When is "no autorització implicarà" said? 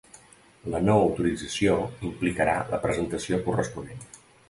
0.87-2.59